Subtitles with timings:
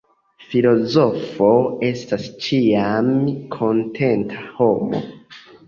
[0.53, 1.49] Filozofo
[1.91, 3.13] estas ĉiam
[3.59, 5.07] kontenta homo.